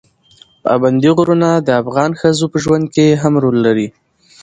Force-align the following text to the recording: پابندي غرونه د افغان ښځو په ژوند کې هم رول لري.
پابندي 0.63 1.09
غرونه 1.17 1.49
د 1.67 1.69
افغان 1.81 2.11
ښځو 2.19 2.45
په 2.53 2.57
ژوند 2.63 2.85
کې 2.95 3.07
هم 3.21 3.33
رول 3.43 3.57
لري. 3.65 3.87